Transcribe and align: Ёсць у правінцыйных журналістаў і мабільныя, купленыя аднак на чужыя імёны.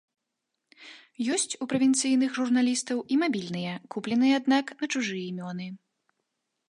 Ёсць 1.33 1.51
у 1.65 1.67
правінцыйных 1.73 2.29
журналістаў 2.39 2.97
і 3.17 3.21
мабільныя, 3.25 3.77
купленыя 3.97 4.33
аднак 4.43 4.65
на 4.81 4.85
чужыя 4.97 5.23
імёны. 5.31 5.67